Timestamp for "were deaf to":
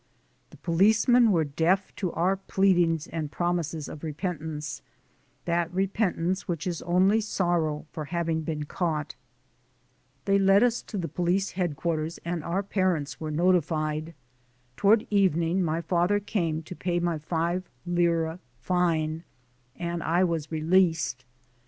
1.31-2.11